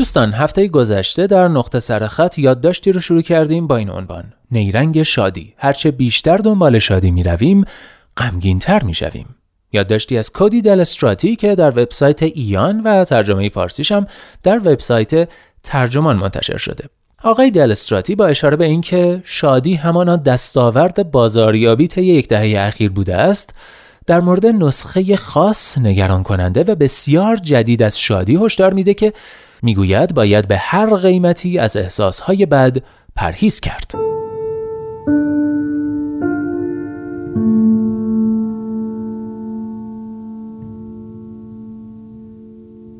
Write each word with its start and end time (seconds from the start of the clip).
دوستان 0.00 0.32
هفته 0.32 0.68
گذشته 0.68 1.26
در 1.26 1.48
نقطه 1.48 1.80
سرخط 1.80 2.38
یادداشتی 2.38 2.92
رو 2.92 3.00
شروع 3.00 3.22
کردیم 3.22 3.66
با 3.66 3.76
این 3.76 3.90
عنوان 3.90 4.24
نیرنگ 4.50 5.02
شادی. 5.02 5.54
هرچه 5.56 5.90
بیشتر 5.90 6.36
دنبال 6.36 6.78
شادی 6.78 7.10
می 7.10 7.22
رویم 7.22 7.64
غمگین 8.16 8.58
تر 8.58 8.82
می 8.82 8.94
شویم 8.94 9.26
یادداشتی 9.72 10.18
از 10.18 10.32
کودی 10.32 10.62
دلستراتی 10.62 11.36
که 11.36 11.54
در 11.54 11.70
وبسایت 11.70 12.22
ایان 12.22 12.80
و 12.80 13.04
ترجمه 13.04 13.48
فارسیش 13.48 13.92
هم 13.92 14.06
در 14.42 14.58
وبسایت 14.58 15.28
ترجمان 15.62 16.16
منتشر 16.16 16.56
شده. 16.56 16.84
آقای 17.24 17.50
دلستراتی 17.50 18.14
با 18.14 18.26
اشاره 18.26 18.56
به 18.56 18.64
اینکه 18.64 19.22
شادی 19.24 19.74
همانا 19.74 20.16
دستاورد 20.16 21.10
بازاریابی 21.10 21.88
طی 21.88 22.02
یک 22.02 22.28
دهه 22.28 22.66
اخیر 22.66 22.90
بوده 22.90 23.16
است 23.16 23.54
در 24.06 24.20
مورد 24.20 24.46
نسخه 24.46 25.16
خاص 25.16 25.78
نگران 25.78 26.22
کننده 26.22 26.64
و 26.64 26.74
بسیار 26.74 27.36
جدید 27.36 27.82
از 27.82 27.98
شادی 27.98 28.36
هشدار 28.36 28.74
میده 28.74 28.94
که 28.94 29.12
می‌گوید 29.62 30.14
باید 30.14 30.48
به 30.48 30.56
هر 30.56 30.96
قیمتی 30.96 31.58
از 31.58 31.76
احساسهای 31.76 32.46
بد 32.46 32.76
پرهیز 33.16 33.60
کرد. 33.60 33.94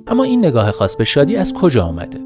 اما 0.06 0.24
این 0.24 0.46
نگاه 0.46 0.70
خاص 0.70 0.96
به 0.96 1.04
شادی 1.04 1.36
از 1.36 1.54
کجا 1.54 1.84
آمده؟ 1.84 2.18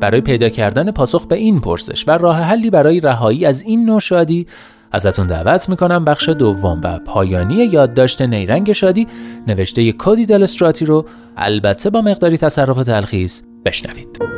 برای 0.00 0.20
پیدا 0.20 0.48
کردن 0.48 0.90
پاسخ 0.90 1.26
به 1.26 1.36
این 1.36 1.60
پرسش 1.60 2.08
و 2.08 2.10
راه 2.10 2.36
حلی 2.36 2.70
برای 2.70 3.00
رهایی 3.00 3.46
از 3.46 3.62
این 3.62 3.84
نوع 3.84 4.00
شادی 4.00 4.46
ازتون 4.92 5.26
دعوت 5.26 5.68
می‌کنم 5.68 6.04
بخش 6.04 6.28
دوم 6.28 6.80
و 6.84 6.98
پایانی 6.98 7.54
یادداشت 7.54 8.22
نیرنگ 8.22 8.72
شادی 8.72 9.06
نوشته 9.46 9.92
کودی 9.92 10.26
دلستراتی 10.26 10.84
رو 10.84 11.06
البته 11.36 11.90
با 11.90 12.02
مقداری 12.02 12.38
تصرف 12.38 12.84
تلخیص 12.84 13.42
بشنوید. 13.64 14.36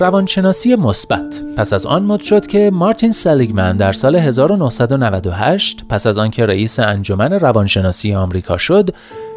روانشناسی 0.00 0.76
مثبت 0.76 1.42
پس 1.56 1.72
از 1.72 1.86
آن 1.86 2.02
مد 2.02 2.20
شد 2.20 2.46
که 2.46 2.70
مارتین 2.72 3.12
سلیگمن 3.12 3.76
در 3.76 3.92
سال 3.92 4.16
1998 4.16 5.84
پس 5.88 6.06
از 6.06 6.18
آنکه 6.18 6.46
رئیس 6.46 6.80
انجمن 6.80 7.32
روانشناسی 7.32 8.14
آمریکا 8.14 8.56
شد 8.56 8.90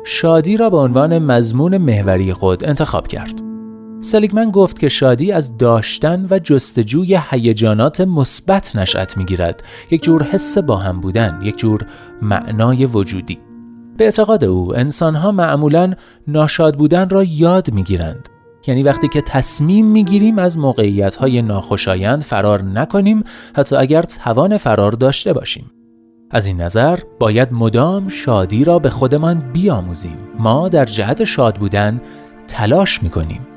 شادی 0.06 0.58
را 0.58 0.70
به 0.70 0.78
عنوان 0.78 1.20
مضمون 1.20 1.78
محوری 1.78 2.34
خود 2.34 2.66
انتخاب 2.66 3.08
کرد. 3.08 3.42
سلیگمن 4.02 4.52
گفت 4.52 4.80
که 4.80 4.90
شادی 4.90 5.32
از 5.32 5.58
داشتن 5.58 6.28
و 6.30 6.40
جستجوی 6.40 7.20
هیجانات 7.30 8.02
مثبت 8.02 8.76
نشأت 8.76 9.18
می‌گیرد. 9.18 9.64
یک 9.92 10.04
جور 10.04 10.24
حس 10.24 10.58
با 10.58 10.78
هم 10.78 11.02
بودن 11.02 11.40
یک 11.44 11.58
جور 11.58 11.86
معنای 12.22 12.86
وجودی. 12.86 13.40
به 13.98 14.06
اعتقاد 14.06 14.44
او 14.44 14.76
انسانها 14.76 15.32
معمولا 15.32 15.94
ناشاد 16.28 16.78
بودن 16.78 17.10
را 17.10 17.24
یاد 17.24 17.74
می‌گیرند. 17.74 18.30
یعنی 18.68 18.84
وقتی 18.84 19.08
که 19.08 19.22
تصمیم 19.22 19.86
می‌گیریم 19.86 20.40
از 20.40 20.58
موقعیت 20.58 21.16
های 21.16 21.42
ناخوشایند 21.42 22.24
فرار 22.24 22.62
نکنیم 22.62 23.24
حتی 23.56 23.76
اگر 23.76 24.02
توان 24.02 24.58
فرار 24.58 24.92
داشته 24.92 25.34
باشیم. 25.34 25.72
از 26.34 26.46
این 26.46 26.62
نظر 26.62 27.00
باید 27.20 27.54
مدام 27.54 28.08
شادی 28.08 28.64
را 28.64 28.80
به 28.80 28.90
خودمان 28.90 29.52
بیاموزیم. 29.54 30.18
ما 30.40 30.70
در 30.70 30.86
جهت 30.86 31.24
شاد 31.24 31.56
بودن 31.56 32.02
تلاش 32.48 33.04
می‌کنیم. 33.04 33.48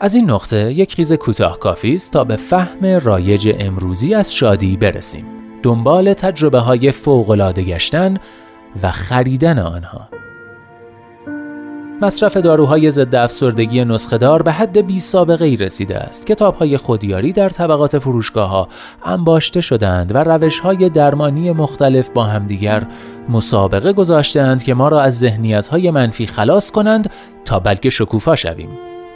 از 0.00 0.14
این 0.14 0.30
نقطه 0.30 0.72
یک 0.72 0.94
خیز 0.94 1.12
کوتاه 1.12 1.58
کافی 1.58 1.94
است 1.94 2.12
تا 2.12 2.24
به 2.24 2.36
فهم 2.36 2.86
رایج 2.86 3.54
امروزی 3.58 4.14
از 4.14 4.34
شادی 4.34 4.76
برسیم. 4.76 5.24
دنبال 5.62 6.12
تجربه 6.12 6.58
های 6.58 6.90
فوق 6.92 7.52
گشتن 7.58 8.16
و 8.82 8.90
خریدن 8.90 9.58
آنها. 9.58 10.08
مصرف 12.02 12.36
داروهای 12.36 12.90
ضد 12.90 13.14
افسردگی 13.14 13.84
نسخهدار 13.84 14.42
به 14.42 14.52
حد 14.52 14.86
بی 14.86 14.98
سابقه 14.98 15.44
ای 15.44 15.56
رسیده 15.56 15.98
است. 15.98 16.26
کتاب 16.26 16.54
های 16.54 16.76
خودیاری 16.76 17.32
در 17.32 17.48
طبقات 17.48 17.98
فروشگاه 17.98 18.50
ها 18.50 18.68
انباشته 19.04 19.60
شدند 19.60 20.14
و 20.14 20.18
روش 20.18 20.58
های 20.58 20.90
درمانی 20.90 21.52
مختلف 21.52 22.08
با 22.08 22.24
همدیگر 22.24 22.86
مسابقه 23.28 23.92
گذاشتند 23.92 24.62
که 24.62 24.74
ما 24.74 24.88
را 24.88 25.00
از 25.00 25.18
ذهنیت 25.18 25.66
های 25.66 25.90
منفی 25.90 26.26
خلاص 26.26 26.70
کنند 26.70 27.10
تا 27.44 27.58
بلکه 27.58 27.90
شکوفا 27.90 28.36
شویم. 28.36 28.68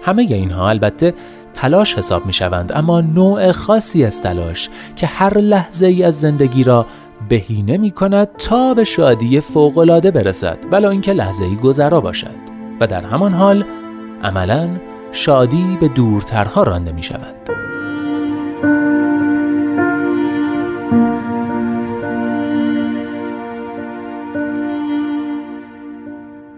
همه 0.03 0.23
اینها 0.23 0.69
البته 0.69 1.15
تلاش 1.55 1.95
حساب 1.95 2.27
می 2.27 2.33
شوند 2.33 2.73
اما 2.75 3.01
نوع 3.01 3.53
خاصی 3.53 4.05
از 4.05 4.23
تلاش 4.23 4.69
که 4.97 5.07
هر 5.07 5.39
لحظه 5.39 5.87
ای 5.87 6.03
از 6.03 6.21
زندگی 6.21 6.65
را 6.65 6.87
بهینه 7.29 7.77
می 7.77 7.91
کند 7.91 8.29
تا 8.39 8.75
به 8.75 8.85
شادی 8.85 9.41
فوقالعاده 9.41 10.11
برسد 10.11 10.59
ولی 10.73 10.87
اینکه 10.87 11.13
لحظه 11.13 11.45
ای 11.45 11.57
گذرا 11.57 12.01
باشد 12.01 12.52
و 12.83 12.87
در 12.87 13.05
همان 13.05 13.33
حال 13.33 13.65
عملا 14.23 14.69
شادی 15.13 15.79
به 15.81 15.89
دورترها 15.89 16.63
رانده 16.63 16.93
می 16.93 17.03
شود. 17.03 17.35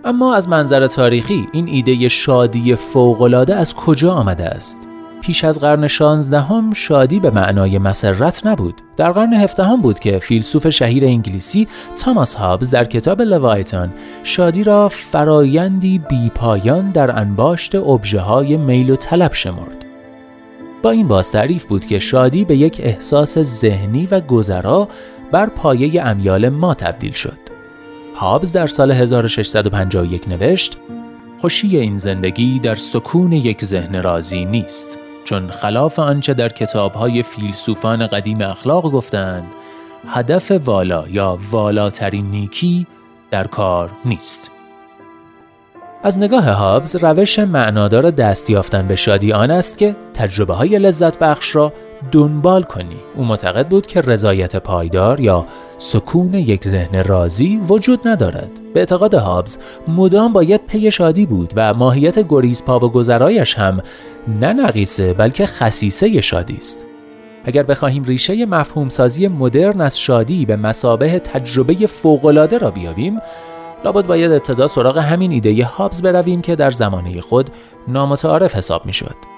اما 0.05 0.35
از 0.35 0.49
منظر 0.49 0.87
تاریخی 0.87 1.49
این 1.53 1.69
ایده 1.69 2.09
شادی 2.09 2.75
فوقالعاده 2.75 3.55
از 3.55 3.75
کجا 3.75 4.13
آمده 4.13 4.45
است؟ 4.45 4.89
پیش 5.25 5.45
از 5.45 5.61
قرن 5.61 5.87
16 5.87 6.41
هم 6.41 6.73
شادی 6.73 7.21
به 7.21 7.31
معنای 7.31 7.79
مسرت 7.79 8.47
نبود. 8.47 8.83
در 8.97 9.13
قرن 9.13 9.33
هفدهم 9.33 9.83
بود 9.83 9.99
که 9.99 10.19
فیلسوف 10.19 10.69
شهیر 10.69 11.05
انگلیسی 11.05 11.69
تاماس 12.03 12.35
هابز 12.35 12.71
در 12.71 12.85
کتاب 12.85 13.23
لوایتان 13.23 13.93
شادی 14.23 14.65
را 14.65 14.89
فرایندی 14.89 15.99
بیپایان 15.99 16.91
در 16.91 17.19
انباشت 17.19 17.75
ابژه 17.75 18.21
های 18.21 18.57
میل 18.57 18.91
و 18.91 18.97
طلب 18.97 19.33
شمرد. 19.33 19.85
با 20.83 20.91
این 20.91 21.09
باز 21.09 21.33
تعریف 21.33 21.65
بود 21.65 21.87
که 21.87 21.99
شادی 21.99 22.45
به 22.45 22.57
یک 22.57 22.81
احساس 22.83 23.39
ذهنی 23.39 24.07
و 24.07 24.21
گذرا 24.21 24.89
بر 25.33 25.47
پایه 25.47 26.03
امیال 26.03 26.49
ما 26.49 26.75
تبدیل 26.75 27.13
شد. 27.13 27.39
هابز 28.17 28.53
در 28.53 28.67
سال 28.67 28.93
1651 28.93 30.29
نوشت 30.29 30.79
خوشی 31.39 31.77
این 31.77 31.99
زندگی 31.99 32.59
در 32.59 32.75
سکون 32.75 33.33
یک 33.33 33.65
ذهن 33.65 34.03
راضی 34.03 34.45
نیست 34.45 34.99
چون 35.25 35.51
خلاف 35.51 35.99
آنچه 35.99 36.35
در 36.35 36.49
کتابهای 36.49 37.23
فیلسوفان 37.23 38.07
قدیم 38.07 38.41
اخلاق 38.41 38.91
گفتند 38.91 39.47
هدف 40.09 40.51
والا 40.65 41.05
یا 41.09 41.39
والاترین 41.51 42.31
نیکی 42.31 42.87
در 43.31 43.47
کار 43.47 43.91
نیست. 44.05 44.51
از 46.03 46.19
نگاه 46.19 46.51
هابز 46.51 46.97
روش 46.97 47.39
معنادار 47.39 48.11
دست 48.11 48.51
یافتن 48.51 48.89
به 48.89 48.97
شادی 48.97 49.33
آن 49.33 49.51
است 49.51 49.79
که 49.79 49.97
تجربه 50.15 50.55
های 50.55 50.79
لذت 50.79 51.19
بخش 51.19 51.57
را 51.57 51.73
دنبال 52.13 52.63
کنی. 52.63 52.97
او 53.17 53.25
معتقد 53.25 53.69
بود 53.69 53.87
که 53.87 54.01
رضایت 54.01 54.57
پایدار 54.57 55.21
یا 55.21 55.47
سکون 55.79 56.35
یک 56.35 56.69
ذهن 56.69 57.05
راضی 57.05 57.61
وجود 57.69 58.09
ندارد. 58.09 58.51
به 58.75 58.81
اعتقاد 58.81 59.15
هابز 59.15 59.59
مدام 59.89 60.33
باید 60.33 60.67
پی 60.67 60.91
شادی 60.91 61.27
بود 61.27 61.53
و 61.57 61.75
ماهیت 61.75 62.29
گریز 62.29 62.63
پا 62.63 62.79
و 62.79 62.93
گذرایش 62.93 63.59
هم 63.59 63.81
نه 64.41 64.53
نقیصه 64.53 65.13
بلکه 65.13 65.47
خصیصه 65.47 66.21
شادی 66.21 66.57
است. 66.57 66.87
اگر 67.45 67.63
بخواهیم 67.63 68.05
ریشه 68.05 68.47
مفهوم 68.47 68.89
سازی 68.89 69.29
مدرن 69.29 69.81
از 69.81 69.99
شادی 69.99 70.47
به 70.47 70.57
مسابه 70.57 71.19
تجربه 71.19 71.75
فوقالعاده 71.75 72.59
را 72.59 72.71
بیابیم 72.71 73.21
لابد 73.85 74.07
باید 74.07 74.33
ابتدا 74.33 74.67
سراغ 74.67 74.99
همین 74.99 75.33
ایده 75.33 75.65
هابز 75.65 76.03
برویم 76.03 76.43
که 76.43 76.57
در 76.57 76.71
زمانه 76.71 77.21
خود 77.21 77.51
نامتعارف 77.89 78.57
حساب 78.57 78.87
می 78.87 78.93
شد. 78.93 79.34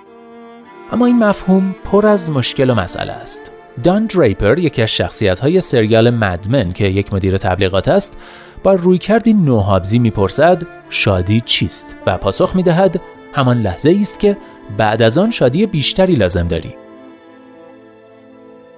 اما 0.92 1.06
این 1.06 1.18
مفهوم 1.18 1.74
پر 1.84 2.06
از 2.06 2.30
مشکل 2.30 2.70
و 2.70 2.74
مسئله 2.74 3.12
است. 3.12 3.52
دان 3.84 4.06
دریپر 4.06 4.58
یکی 4.58 4.82
از 4.82 4.88
شخصیت 4.88 5.38
های 5.38 5.60
سریال 5.60 6.10
مدمن 6.10 6.72
که 6.72 6.84
یک 6.84 7.14
مدیر 7.14 7.38
تبلیغات 7.38 7.88
است 7.88 8.18
با 8.62 8.74
رویکردی 8.74 9.34
نوهابزی 9.34 9.98
می‌پرسد 9.98 10.62
شادی 10.90 11.40
چیست؟ 11.40 11.96
و 12.06 12.18
پاسخ 12.18 12.56
می‌دهد 12.56 13.00
همان 13.32 13.62
لحظه 13.62 13.98
است 14.00 14.20
که 14.20 14.36
بعد 14.76 15.02
از 15.02 15.18
آن 15.18 15.30
شادی 15.30 15.66
بیشتری 15.66 16.14
لازم 16.14 16.48
داری. 16.48 16.74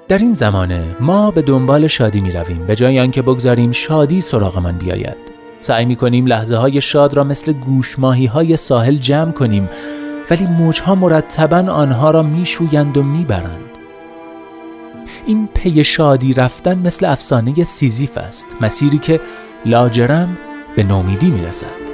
در 0.08 0.18
این 0.18 0.34
زمانه 0.34 0.84
ما 1.00 1.30
به 1.30 1.42
دنبال 1.42 1.86
شادی 1.86 2.20
می 2.20 2.32
رویم 2.32 2.66
به 2.66 2.76
جای 2.76 3.00
آنکه 3.00 3.22
بگذاریم 3.22 3.72
شادی 3.72 4.20
سراغمان 4.20 4.76
بیاید. 4.76 5.16
سعی 5.60 5.84
می 5.84 5.96
کنیم 5.96 6.26
لحظه 6.26 6.56
های 6.56 6.80
شاد 6.80 7.14
را 7.14 7.24
مثل 7.24 7.52
گوشماهی 7.52 8.26
های 8.26 8.56
ساحل 8.56 8.96
جمع 8.96 9.32
کنیم 9.32 9.68
ولی 10.30 10.46
موجها 10.46 10.94
مرتبا 10.94 11.72
آنها 11.72 12.10
را 12.10 12.22
میشویند 12.22 12.96
و 12.96 13.02
می‌برند. 13.02 13.78
این 15.26 15.48
پی 15.54 15.84
شادی 15.84 16.34
رفتن 16.34 16.78
مثل 16.78 17.06
افسانه 17.06 17.64
سیزیف 17.64 18.18
است 18.18 18.46
مسیری 18.60 18.98
که 18.98 19.20
لاجرم 19.66 20.38
به 20.76 20.82
نومیدی 20.82 21.30
می‌رسد. 21.30 21.87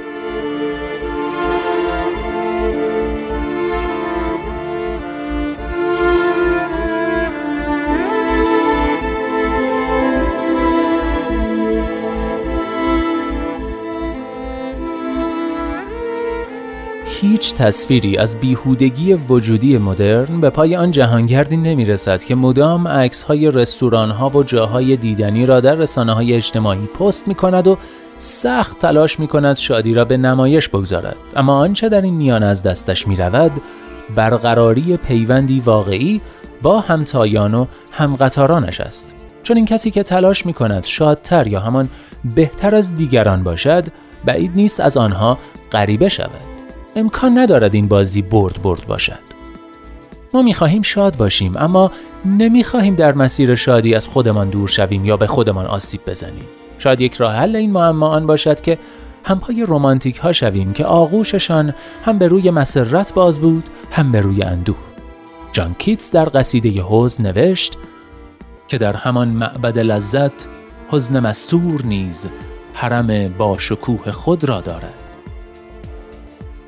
هیچ 17.35 17.55
تصویری 17.55 18.17
از 18.17 18.35
بیهودگی 18.35 19.13
وجودی 19.13 19.77
مدرن 19.77 20.41
به 20.41 20.49
پای 20.49 20.75
آن 20.75 20.91
جهانگردی 20.91 21.57
نمی 21.57 21.85
رسد 21.85 22.23
که 22.23 22.35
مدام 22.35 22.87
عکس 22.87 23.23
های 23.23 23.51
رستوران 23.51 24.11
ها 24.11 24.29
و 24.29 24.43
جاهای 24.43 24.97
دیدنی 24.97 25.45
را 25.45 25.59
در 25.59 25.75
رسانه 25.75 26.13
های 26.13 26.33
اجتماعی 26.33 26.85
پست 26.85 27.27
می 27.27 27.35
کند 27.35 27.67
و 27.67 27.77
سخت 28.17 28.79
تلاش 28.79 29.19
می 29.19 29.27
کند 29.27 29.55
شادی 29.55 29.93
را 29.93 30.05
به 30.05 30.17
نمایش 30.17 30.69
بگذارد. 30.69 31.15
اما 31.35 31.57
آنچه 31.57 31.89
در 31.89 32.01
این 32.01 32.13
میان 32.13 32.43
از 32.43 32.63
دستش 32.63 33.07
می 33.07 33.15
رود 33.15 33.51
برقراری 34.15 34.97
پیوندی 34.97 35.59
واقعی 35.59 36.21
با 36.61 36.79
همتایان 36.79 37.53
و 37.53 37.65
همقطارانش 37.91 38.81
است. 38.81 39.15
چون 39.43 39.57
این 39.57 39.65
کسی 39.65 39.91
که 39.91 40.03
تلاش 40.03 40.45
می 40.45 40.53
کند 40.53 40.85
شادتر 40.85 41.47
یا 41.47 41.59
همان 41.59 41.89
بهتر 42.35 42.75
از 42.75 42.95
دیگران 42.95 43.43
باشد 43.43 43.85
بعید 44.25 44.51
نیست 44.55 44.79
از 44.79 44.97
آنها 44.97 45.37
غریبه 45.71 46.09
شود. 46.09 46.54
امکان 46.95 47.37
ندارد 47.37 47.75
این 47.75 47.87
بازی 47.87 48.21
برد 48.21 48.61
برد 48.61 48.87
باشد. 48.87 49.25
ما 50.33 50.41
می‌خواهیم 50.41 50.81
شاد 50.81 51.17
باشیم 51.17 51.57
اما 51.57 51.91
نمی‌خواهیم 52.25 52.95
در 52.95 53.13
مسیر 53.13 53.55
شادی 53.55 53.95
از 53.95 54.07
خودمان 54.07 54.49
دور 54.49 54.67
شویم 54.67 55.05
یا 55.05 55.17
به 55.17 55.27
خودمان 55.27 55.65
آسیب 55.65 56.01
بزنیم. 56.07 56.45
شاید 56.79 57.01
یک 57.01 57.13
راه 57.13 57.35
حل 57.35 57.55
این 57.55 57.71
معما 57.71 58.07
آن 58.07 58.27
باشد 58.27 58.61
که 58.61 58.77
همپای 59.25 59.63
رومانتیک 59.63 60.17
ها 60.17 60.31
شویم 60.31 60.73
که 60.73 60.85
آغوششان 60.85 61.73
هم 62.05 62.17
به 62.17 62.27
روی 62.27 62.51
مسرت 62.51 63.13
باز 63.13 63.39
بود 63.39 63.69
هم 63.91 64.11
به 64.11 64.21
روی 64.21 64.43
اندوه. 64.43 64.75
جان 65.51 65.75
کیتس 65.79 66.11
در 66.11 66.29
قصیده 66.33 66.83
حزن 66.89 67.25
نوشت 67.25 67.77
که 68.67 68.77
در 68.77 68.93
همان 68.93 69.27
معبد 69.27 69.79
لذت 69.79 70.47
حزن 70.89 71.19
مستور 71.19 71.85
نیز 71.85 72.27
حرم 72.73 73.27
با 73.27 73.57
شکوه 73.57 74.11
خود 74.11 74.43
را 74.43 74.61
دارد. 74.61 75.04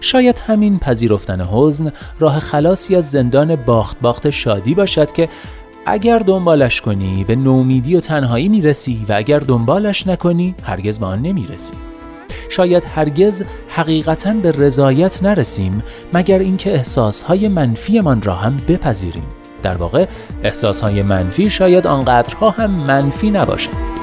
شاید 0.01 0.41
همین 0.47 0.79
پذیرفتن 0.79 1.41
حزن 1.41 1.91
راه 2.19 2.39
خلاصی 2.39 2.95
از 2.95 3.11
زندان 3.11 3.55
باخت 3.55 3.99
باخت 3.99 4.29
شادی 4.29 4.75
باشد 4.75 5.11
که 5.11 5.29
اگر 5.85 6.19
دنبالش 6.19 6.81
کنی 6.81 7.23
به 7.23 7.35
نومیدی 7.35 7.95
و 7.95 7.99
تنهایی 7.99 8.49
می‌رسی 8.49 9.05
و 9.09 9.13
اگر 9.13 9.39
دنبالش 9.39 10.07
نکنی 10.07 10.55
هرگز 10.63 10.99
به 10.99 11.05
آن 11.05 11.21
نمی‌رسی. 11.21 11.73
شاید 12.49 12.83
هرگز 12.95 13.43
حقیقتا 13.69 14.33
به 14.33 14.51
رضایت 14.51 15.23
نرسیم 15.23 15.83
مگر 16.13 16.39
اینکه 16.39 16.73
احساسهای 16.73 17.47
منفیمان 17.47 18.21
را 18.21 18.33
هم 18.33 18.61
بپذیریم. 18.67 19.23
در 19.63 19.77
واقع 19.77 20.05
احساسهای 20.43 21.01
منفی 21.01 21.49
شاید 21.49 21.87
آنقدرها 21.87 22.49
هم 22.49 22.71
منفی 22.71 23.31
نباشند. 23.31 23.96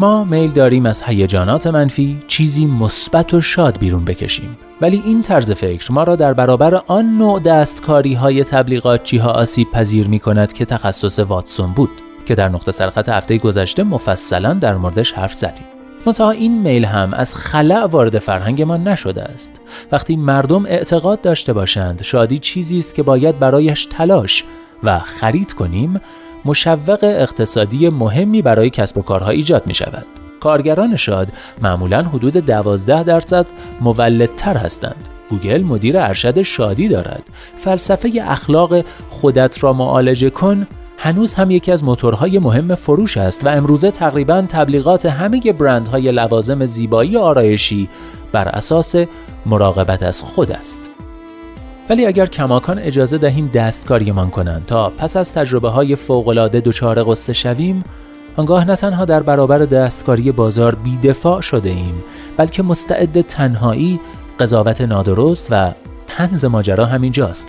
ما 0.00 0.24
میل 0.24 0.50
داریم 0.50 0.86
از 0.86 1.02
هیجانات 1.02 1.66
منفی 1.66 2.22
چیزی 2.28 2.66
مثبت 2.66 3.34
و 3.34 3.40
شاد 3.40 3.78
بیرون 3.78 4.04
بکشیم. 4.04 4.58
ولی 4.80 5.02
این 5.06 5.22
طرز 5.22 5.52
فکر 5.52 5.92
ما 5.92 6.02
را 6.02 6.16
در 6.16 6.32
برابر 6.32 6.74
آن 6.86 7.18
نوع 7.18 7.40
دستکاری 7.40 8.14
های 8.14 8.44
تبلیغاتچی 8.44 9.16
ها 9.18 9.30
آسیب 9.30 9.70
پذیر 9.70 10.08
می 10.08 10.18
کند 10.18 10.52
که 10.52 10.64
تخصص 10.64 11.18
واتسون 11.18 11.72
بود 11.72 11.90
که 12.26 12.34
در 12.34 12.48
نقطه 12.48 12.72
سرخط 12.72 13.08
هفته 13.08 13.38
گذشته 13.38 13.82
مفصلا 13.82 14.52
در 14.54 14.76
موردش 14.76 15.12
حرف 15.12 15.34
زدیم. 15.34 15.64
منتها 16.06 16.30
این 16.30 16.62
میل 16.62 16.84
هم 16.84 17.14
از 17.14 17.34
خلع 17.34 17.84
وارد 17.84 18.18
فرهنگ 18.18 18.62
ما 18.62 18.76
نشده 18.76 19.22
است. 19.22 19.60
وقتی 19.92 20.16
مردم 20.16 20.66
اعتقاد 20.66 21.20
داشته 21.20 21.52
باشند 21.52 22.02
شادی 22.02 22.38
چیزی 22.38 22.78
است 22.78 22.94
که 22.94 23.02
باید 23.02 23.38
برایش 23.38 23.86
تلاش 23.86 24.44
و 24.82 24.98
خرید 24.98 25.52
کنیم 25.52 26.00
مشوق 26.46 26.98
اقتصادی 27.02 27.88
مهمی 27.88 28.42
برای 28.42 28.70
کسب 28.70 28.98
و 28.98 29.02
کارها 29.02 29.30
ایجاد 29.30 29.66
می 29.66 29.74
شود. 29.74 30.06
کارگران 30.40 30.96
شاد 30.96 31.28
معمولا 31.62 32.02
حدود 32.02 32.32
12 32.32 33.02
درصد 33.02 33.46
مولدتر 33.80 34.56
هستند. 34.56 35.08
گوگل 35.30 35.62
مدیر 35.62 35.98
ارشد 35.98 36.42
شادی 36.42 36.88
دارد. 36.88 37.22
فلسفه 37.56 38.12
اخلاق 38.24 38.84
خودت 39.10 39.64
را 39.64 39.72
معالجه 39.72 40.30
کن 40.30 40.66
هنوز 40.98 41.34
هم 41.34 41.50
یکی 41.50 41.72
از 41.72 41.84
موتورهای 41.84 42.38
مهم 42.38 42.74
فروش 42.74 43.16
است 43.16 43.46
و 43.46 43.48
امروزه 43.48 43.90
تقریبا 43.90 44.42
تبلیغات 44.48 45.06
همه 45.06 45.52
برندهای 45.52 46.12
لوازم 46.12 46.66
زیبایی 46.66 47.16
آرایشی 47.16 47.88
بر 48.32 48.48
اساس 48.48 48.94
مراقبت 49.46 50.02
از 50.02 50.22
خود 50.22 50.52
است. 50.52 50.95
ولی 51.90 52.06
اگر 52.06 52.26
کماکان 52.26 52.78
اجازه 52.78 53.18
دهیم 53.18 53.46
دستکاریمان 53.46 54.30
کنند 54.30 54.66
تا 54.66 54.90
پس 54.90 55.16
از 55.16 55.32
تجربه 55.32 55.68
های 55.68 55.96
فوقلاده 55.96 56.60
دچار 56.60 57.04
قصه 57.04 57.32
شویم 57.32 57.84
آنگاه 58.36 58.64
نه 58.64 58.76
تنها 58.76 59.04
در 59.04 59.22
برابر 59.22 59.58
دستکاری 59.58 60.32
بازار 60.32 60.74
بیدفاع 60.74 61.40
شده 61.40 61.68
ایم 61.68 62.04
بلکه 62.36 62.62
مستعد 62.62 63.20
تنهایی 63.20 64.00
قضاوت 64.40 64.80
نادرست 64.80 65.48
و 65.50 65.72
تنز 66.06 66.44
ماجرا 66.44 66.86
همینجاست 66.86 67.48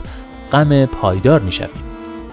غم 0.52 0.86
پایدار 0.86 1.40
می 1.40 1.52
شویم. 1.52 1.84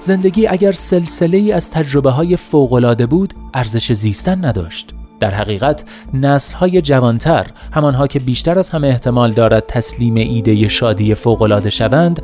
زندگی 0.00 0.46
اگر 0.46 0.72
سلسله 0.72 1.38
ای 1.38 1.52
از 1.52 1.70
تجربه 1.70 2.10
های 2.10 2.36
فوقلاده 2.36 3.06
بود 3.06 3.34
ارزش 3.54 3.92
زیستن 3.92 4.44
نداشت 4.44 4.94
در 5.24 5.30
حقیقت 5.30 5.84
نسل 6.14 6.54
های 6.54 6.82
جوانتر 6.82 7.46
همانها 7.72 8.06
که 8.06 8.18
بیشتر 8.18 8.58
از 8.58 8.70
همه 8.70 8.88
احتمال 8.88 9.32
دارد 9.32 9.66
تسلیم 9.66 10.14
ایده 10.14 10.68
شادی 10.68 11.14
فوقالعاده 11.14 11.70
شوند 11.70 12.22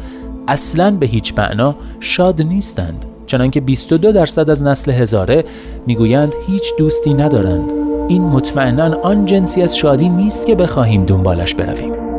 اصلا 0.49 0.91
به 0.91 1.07
هیچ 1.07 1.35
معنا 1.39 1.75
شاد 2.01 2.43
نیستند. 2.43 3.05
چنانکه 3.27 3.61
22 3.61 4.13
درصد 4.13 4.51
از 4.51 4.63
نسل 4.63 4.91
هزاره 4.91 5.45
می‌گویند 5.87 6.35
هیچ 6.47 6.63
دوستی 6.79 7.15
ندارند. 7.15 7.73
این 8.09 8.23
مطمئنا 8.23 9.01
آن 9.03 9.25
جنسی 9.25 9.63
از 9.63 9.77
شادی 9.77 10.09
نیست 10.09 10.47
که 10.47 10.55
بخواهیم 10.55 11.05
دنبالش 11.05 11.55
برویم. 11.55 12.10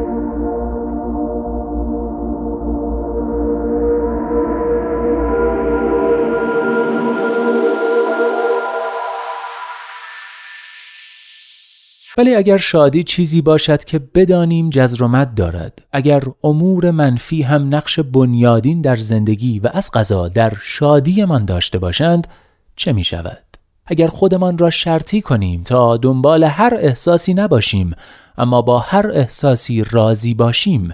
ولی 12.18 12.36
اگر 12.36 12.58
شادی 12.58 13.04
چیزی 13.04 13.42
باشد 13.42 13.84
که 13.84 14.00
بدانیم 14.00 14.70
جزرومت 14.70 15.36
دارد 15.36 15.82
اگر 15.92 16.24
امور 16.44 16.92
منفی 16.92 17.42
هم 17.42 17.76
نقش 17.76 18.00
بنیادین 18.00 18.82
در 18.82 18.96
زندگی 18.96 19.60
و 19.60 19.70
از 19.74 19.92
قضا 19.92 20.28
در 20.28 20.54
شادیمان 20.62 21.46
داشته 21.46 21.80
باشند 21.80 22.28
چه 22.76 22.94
می 22.94 23.04
شود؟ 23.04 23.44
اگر 23.86 24.08
خودمان 24.08 24.58
را 24.58 24.70
شرطی 24.70 25.22
کنیم 25.22 25.64
تا 25.64 25.98
دنبال 25.98 26.44
هر 26.44 26.74
احساسی 26.76 27.34
نباشیم 27.34 27.96
اما 28.38 28.62
با 28.62 28.80
هر 28.80 29.12
احساسی 29.14 29.84
راضی 29.92 30.34
باشیم 30.34 30.94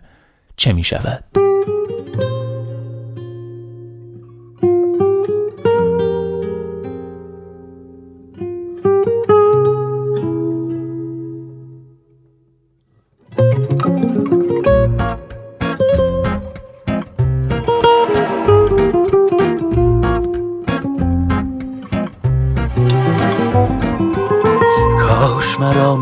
چه 0.57 0.73
می 0.73 0.83
شود؟ 0.83 1.46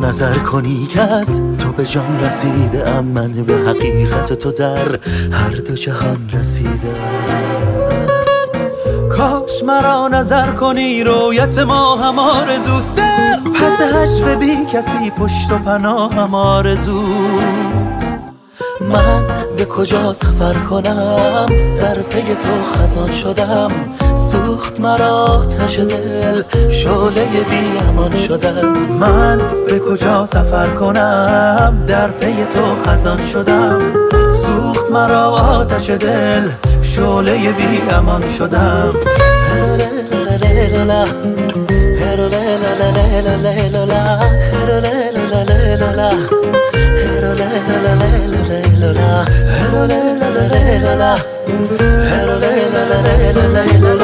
نظر 0.05 0.37
کنی 0.37 0.85
که 0.85 1.01
از 1.01 1.41
تو 1.59 1.71
به 1.71 1.85
جان 1.85 2.19
رسیده 2.19 3.01
من 3.01 3.31
به 3.31 3.53
حقیقت 3.53 4.33
تو 4.33 4.51
در 4.51 4.99
هر 5.31 5.55
دو 5.67 5.73
جهان 5.73 6.29
رسیده 6.33 6.95
کاش 9.09 9.63
مرا 9.63 10.07
نظر 10.07 10.51
کنی 10.51 11.03
رویت 11.03 11.59
ما 11.59 11.95
هم 11.95 12.19
آرزوست. 12.19 12.97
در 12.97 13.39
پس 13.53 13.81
هشت 13.81 14.23
بی 14.23 14.65
کسی 14.65 15.09
پشت 15.09 15.51
و 15.51 15.57
پناه 15.57 16.13
هم 16.13 16.35
آرزوست. 16.35 17.45
من 18.81 19.27
به 19.57 19.65
کجا 19.65 20.13
سفر 20.13 20.53
کنم؟ 20.53 21.45
در 21.77 22.01
پی 22.01 22.35
تو 22.35 22.61
خزان 22.61 23.13
شدم. 23.13 23.71
سوخت 24.55 24.79
مرا 24.79 25.45
تش 25.45 25.79
دل. 25.79 26.41
شعله 26.71 27.25
بی 27.49 27.87
امان 27.89 28.17
شدم 28.27 28.67
من 28.99 29.37
به 29.67 29.79
کجا 29.79 30.25
سفر 30.25 30.67
کنم؟ 30.67 31.83
در 31.87 32.07
پی 32.11 32.45
تو 32.45 32.75
خزان 32.85 33.27
شدم. 33.27 33.79
سوخت 34.33 34.91
مرا 34.91 35.29
آتش 35.29 35.89
دل. 35.89 36.49
شعله 36.81 37.51
بی 37.51 37.81
امان 37.89 38.29
شدم. 38.29 38.93
روح 53.83 53.94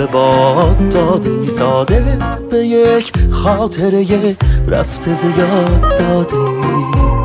به 0.00 0.06
باد 0.06 0.88
دادی 0.88 1.50
ساده 1.50 2.18
به 2.50 2.56
یک 2.56 3.12
خاطره 3.30 4.36
رفته 4.68 5.14
زیاد 5.14 5.80
دادی. 5.98 6.60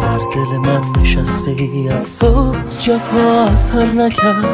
در 0.01 0.17
دل 0.17 0.58
من 0.58 0.82
نشستی 1.01 1.89
از 1.94 2.01
صبح 2.01 2.58
جفا 2.79 3.46
از 3.51 3.72
هر 3.72 3.86
نکرد. 3.86 4.46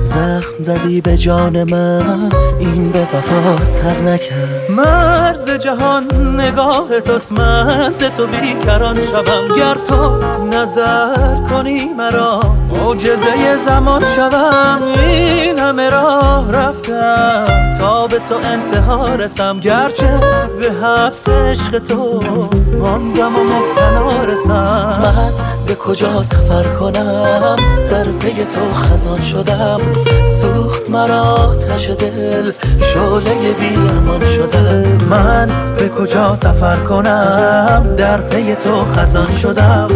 زخم 0.00 0.62
زدی 0.62 1.00
به 1.00 1.16
جان 1.16 1.70
من 1.70 2.30
این 2.58 2.90
به 2.90 3.00
وفا 3.00 3.64
سر 3.64 4.00
نکرد. 4.00 4.70
مرز 4.70 5.50
جهان 5.50 6.04
نگاه 6.40 7.00
توست 7.00 7.32
من 7.32 7.94
ز 7.94 8.02
تو 8.02 8.26
بیکران 8.26 8.96
شوم. 8.96 9.56
گر 9.56 9.74
تو 9.74 10.18
نظر 10.46 11.36
کنی 11.50 11.84
مرا 11.84 12.40
معجزه 12.90 13.56
زمان 13.66 14.04
شوم 14.16 14.82
این 15.02 15.58
همه 15.58 15.90
راه 15.90 16.52
رفتم. 16.52 17.72
تا 17.78 18.06
به 18.06 18.18
تو 18.18 18.34
انتها 18.44 19.14
رسم. 19.14 19.60
گرچه 19.60 20.20
به 20.60 20.72
حبس 20.72 21.28
عشق 21.28 21.78
تو 21.78 22.20
ماندم 22.78 23.36
و 23.36 23.44
مبتلا 23.44 24.24
رسم. 24.24 25.02
من 25.02 25.32
به 25.66 25.74
کجا 25.74 26.22
سفر 26.22 26.62
کنم؟ 26.62 27.56
در 27.90 28.04
پی 28.04 28.44
تو 28.44 28.74
خزان 28.74 29.22
شدم. 29.22 29.80
سوخت 30.40 30.90
مرا 30.90 31.54
تش 31.54 31.88
دل. 31.88 32.52
شعله 32.80 33.52
بی 33.52 33.76
امان 33.76 34.20
شدم. 34.20 35.06
من 35.10 35.74
به 35.78 35.88
کجا 35.88 36.36
سفر 36.36 36.76
کنم؟ 36.76 37.94
در 37.96 38.20
پی 38.20 38.54
تو 38.54 38.84
خزان 38.84 39.36
شدم. 39.36 39.88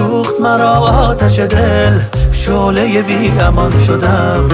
سوخت 0.00 0.40
مرا 0.40 0.70
آتش 0.78 1.38
دل 1.38 2.00
شعله 2.32 3.02
بی 3.02 3.32
امان 3.40 3.78
شدم. 3.86 4.48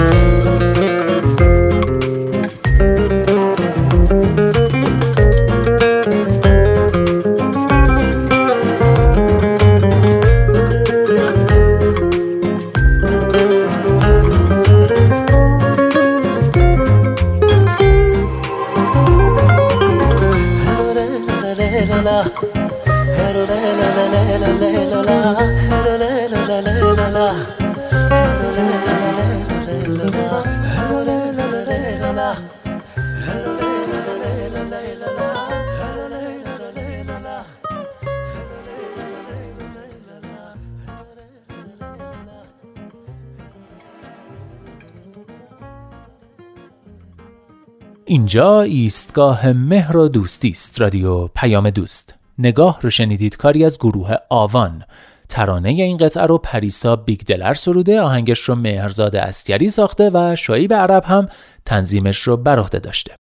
اینجا 48.08 48.60
ایستگاه 48.60 49.52
مهر 49.52 49.96
و 49.96 50.08
دوستی 50.08 50.48
است. 50.48 50.80
رادیو 50.80 51.26
پیام 51.26 51.70
دوست. 51.70 52.14
نگاه 52.38 52.78
رو 52.82 52.90
شنیدید 52.90 53.36
کاری 53.36 53.64
از 53.64 53.78
گروه 53.78 54.14
آوان. 54.30 54.84
ترانه 55.28 55.68
این 55.68 55.96
قطعه 55.96 56.26
رو 56.26 56.38
پریسا 56.38 56.96
بیگدلر 56.96 57.54
سروده 57.54 58.00
آهنگش 58.00 58.40
رو 58.40 58.54
مهرزاد 58.54 59.16
اسکری 59.16 59.68
ساخته 59.68 60.10
و 60.14 60.36
شعیب 60.36 60.74
عرب 60.74 61.04
هم 61.04 61.28
تنظیمش 61.64 62.18
رو 62.18 62.36
بر 62.36 62.56
داشته. 62.56 63.16